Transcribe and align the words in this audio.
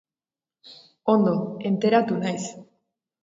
Ondo, 1.13 1.33
enteratu 1.71 2.17
naiz. 2.23 2.41